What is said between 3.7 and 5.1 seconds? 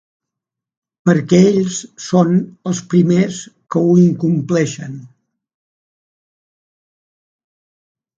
que ho incompleixen.